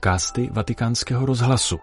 [0.00, 1.78] podcasty Vatikánského rozhlasu.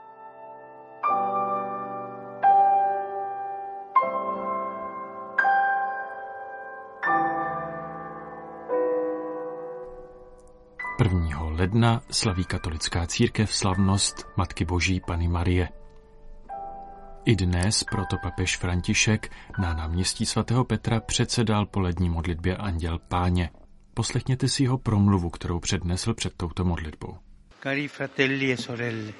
[10.98, 15.70] Prvního ledna slaví katolická církev slavnost Matky Boží Pany Marie.
[17.26, 23.50] I dnes proto papež František na náměstí svatého Petra předsedal polední modlitbě Anděl Páně.
[23.94, 27.27] Poslechněte si jeho promluvu, kterou přednesl před touto modlitbou.
[27.60, 29.14] Cari fratelli e sorelle,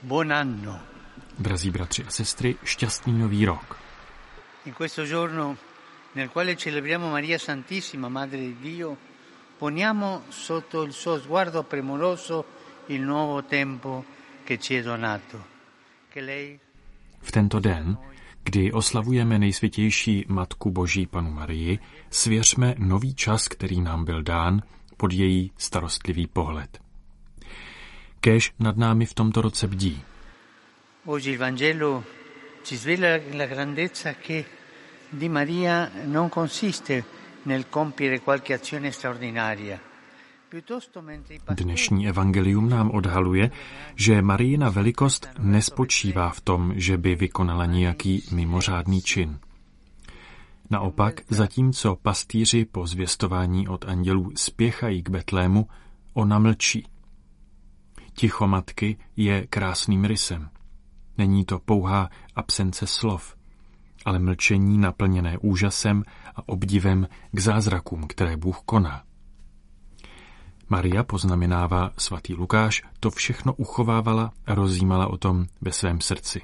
[0.00, 0.80] buon anno.
[1.36, 3.76] Drazí bratři a sestry, šťastný nový rok.
[4.64, 5.56] In questo giorno
[6.12, 8.96] nel quale celebriamo Maria Santissima, Madre di Dio,
[9.58, 12.44] poniamo sotto il suo sguardo premuroso
[12.86, 14.04] il nuovo tempo
[14.44, 15.44] che ci è donato.
[16.08, 16.58] Che lei
[17.20, 17.98] V tento den,
[18.42, 21.78] kdy oslavujeme nejsvětější Matku Boží Panu Marii,
[22.10, 24.62] svěřme nový čas, který nám byl dán,
[24.96, 26.87] pod její starostlivý pohled.
[28.20, 30.02] Kéž nad námi v tomto roce bdí.
[31.04, 32.04] Oggi il Vangelo
[32.62, 34.44] ci svela la grandezza che
[35.10, 37.04] di Maria non consiste
[37.42, 39.80] nel compiere qualche azione straordinaria.
[40.48, 43.50] Piuttosto mentre i pastori Dnešní evangelium nám odhaluje,
[43.94, 49.38] že Marijina velikost nespočívá v tom, že by vykonala nějaký mimořádný čin.
[50.70, 55.68] Naopak, zatímco pastýři po zvěstování od andělů spěchají k Betlému,
[56.14, 56.86] ona mlčí.
[58.18, 60.50] Ticho matky je krásným rysem.
[61.18, 63.36] Není to pouhá absence slov,
[64.04, 66.04] ale mlčení naplněné úžasem
[66.36, 69.02] a obdivem k zázrakům, které Bůh koná.
[70.68, 76.40] Maria, poznamenává svatý Lukáš, to všechno uchovávala a rozjímala o tom ve svém srdci.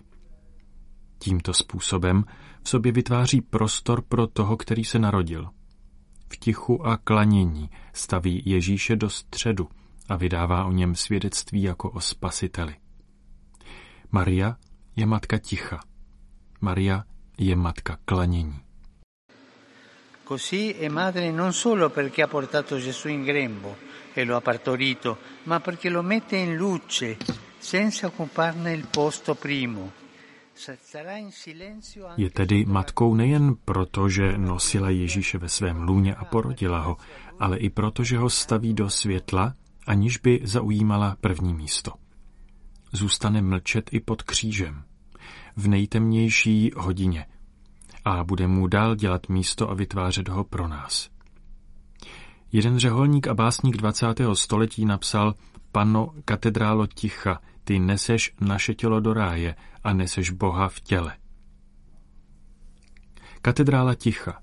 [1.18, 2.24] Tímto způsobem
[2.62, 5.50] v sobě vytváří prostor pro toho, který se narodil.
[6.28, 9.68] V tichu a klanění staví Ježíše do středu
[10.08, 12.76] a vydává o něm svědectví jako o spasiteli.
[14.10, 14.56] Maria
[14.96, 15.80] je matka ticha.
[16.60, 17.04] Maria
[17.38, 18.60] je matka klanění.
[20.24, 23.76] Così è madre non solo perché ha portato Gesù in grembo
[24.14, 27.16] e lo ha partorito, ma perché lo mette in luce
[27.58, 29.92] senza occuparne il posto primo.
[32.16, 36.96] Je tedy matkou nejen proto, že nosila Ježíše ve svém lůně a porodila ho,
[37.38, 39.54] ale i proto, že ho staví do světla,
[39.86, 41.92] aniž by zaujímala první místo.
[42.92, 44.84] Zůstane mlčet i pod křížem,
[45.56, 47.26] v nejtemnější hodině
[48.04, 51.10] a bude mu dál dělat místo a vytvářet ho pro nás.
[52.52, 54.06] Jeden řeholník a básník 20.
[54.34, 55.34] století napsal
[55.72, 61.16] Panno katedrálo ticha, ty neseš naše tělo do ráje a neseš Boha v těle.
[63.42, 64.42] Katedrála ticha.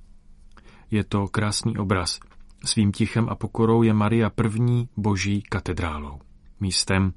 [0.92, 2.20] Je to krásný obraz.
[2.66, 6.20] Svým tichem a pokorou je Maria první boží katedrálou.
[6.60, 7.14] Místem,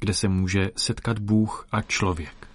[0.00, 2.48] kde se může setkat Bůh a člověk.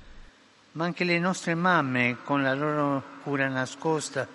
[0.76, 4.28] Ma anche le nostre mamme, con la loro cura nascosta,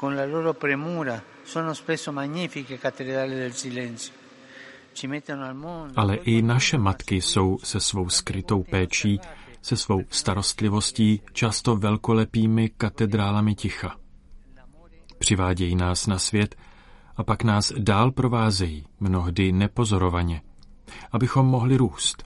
[0.00, 4.24] con la loro premura, sono spesso magnifiche cattedrali del silenzio.
[5.96, 9.20] Ale i naše matky jsou se svou skrytou péčí,
[9.62, 13.96] se svou starostlivostí často velkolepými katedrálami ticha.
[15.18, 16.54] Přivádějí nás na svět
[17.16, 20.42] a pak nás dál provázejí, mnohdy nepozorovaně,
[21.12, 22.24] abychom mohli růst.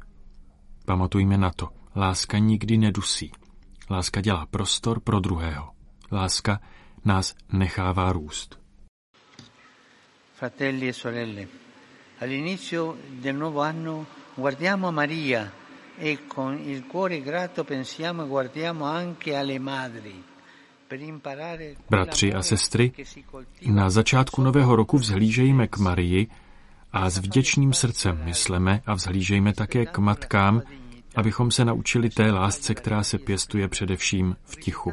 [0.85, 3.33] Pamatujme na to, láska nikdy nedusí.
[3.91, 5.71] Láska dělá prostor pro druhého.
[6.13, 6.61] Láska
[7.05, 8.59] nás nechává růst.
[10.35, 11.49] Fratelli e sorelle,
[12.21, 14.07] all'inizio del nuovo anno
[14.37, 15.53] guardiamo Maria
[15.99, 20.25] e con il cuore grato pensiamo e guardiamo anche alle madri
[21.91, 22.93] Bratři a sestry,
[23.67, 26.27] Na začátku nového roku vzhlížejme k Marii
[26.93, 30.63] a s vděčným srdcem mysleme a vzhlížejme také k matkám,
[31.17, 34.93] abychom se naučili té lásce, která se pěstuje především v tichu,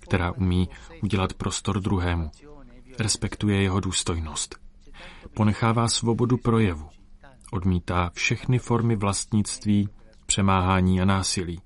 [0.00, 0.68] která umí
[1.02, 2.30] udělat prostor druhému,
[2.98, 4.56] respektuje jeho důstojnost.
[5.34, 6.88] Ponechává svobodu projevu,
[7.52, 9.88] odmítá všechny formy vlastnictví,
[10.26, 11.60] přemáhání a násilí.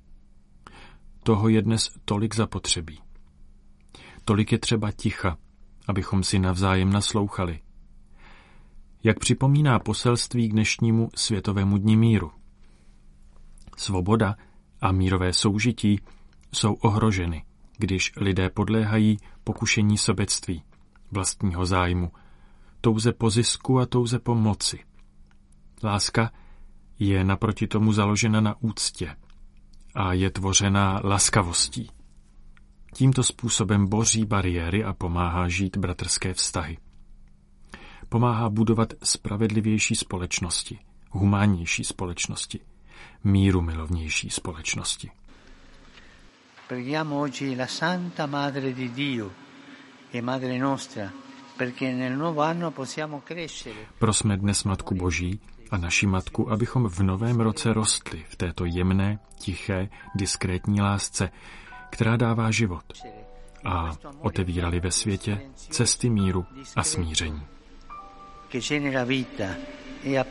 [1.23, 3.01] Toho je dnes tolik zapotřebí.
[4.25, 5.39] Tolik je třeba ticha,
[5.89, 7.61] abychom si navzájem naslouchali.
[9.05, 12.33] Jak připomíná poselství k dnešnímu světovému dní míru.
[13.77, 14.37] Svoboda
[14.81, 16.01] a mírové soužití
[16.53, 17.45] jsou ohroženy,
[17.79, 20.63] když lidé podléhají pokušení sobectví,
[21.11, 22.13] vlastního zájmu,
[22.81, 24.79] touze po zisku a touze po moci.
[25.83, 26.33] Láska
[26.99, 29.17] je naproti tomu založena na úctě
[29.95, 31.91] a je tvořená laskavostí.
[32.95, 36.79] Tímto způsobem boří bariéry a pomáhá žít bratrské vztahy.
[38.09, 40.79] Pomáhá budovat spravedlivější společnosti,
[41.11, 42.61] humánnější společnosti,
[43.25, 45.11] míru milovnější společnosti.
[46.69, 49.31] Preghiamo oggi la Santa Madre di Dio
[50.15, 51.11] e Madre nostra,
[51.57, 53.77] perché nel nuovo anno possiamo crescere.
[53.99, 55.41] Prosme dnes Matku Boží
[55.71, 61.31] a naši Matku, abychom v novém roce rostli v této jemné, tiché, diskrétní lásce,
[61.93, 62.85] která dává život
[63.65, 63.91] a
[64.21, 66.45] otevírali ve světě cesty míru
[66.77, 67.43] a smíření.
[68.55, 68.65] E
[70.15, 70.23] e.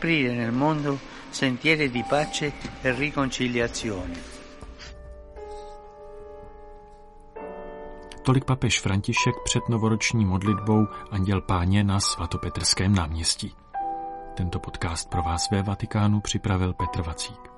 [8.24, 13.56] Tolik papež František před novoroční modlitbou Anděl Páně na svatopetrském náměstí.
[14.34, 17.51] Tento podcast pro vás ve Vatikánu připravil Petr Vacík.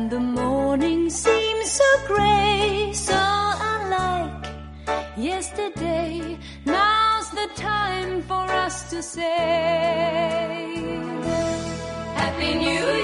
[0.00, 3.20] And the morning seems so grey, so
[3.72, 4.46] unlike
[5.14, 6.38] yesterday.
[6.64, 9.26] Now's the time for us to say
[12.14, 12.99] Happy New Year.